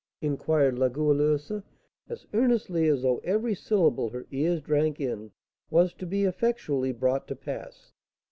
inquired 0.19 0.79
La 0.79 0.87
Goualeuse, 0.89 1.61
as 2.09 2.25
earnestly 2.33 2.87
as 2.87 3.03
though 3.03 3.19
every 3.19 3.53
syllable 3.53 4.09
her 4.09 4.25
ears 4.31 4.59
drank 4.59 4.99
in 4.99 5.29
was 5.69 5.93
to 5.93 6.07
be 6.07 6.23
effectually 6.23 6.91
brought 6.91 7.27
to 7.27 7.35
pass. 7.35 7.93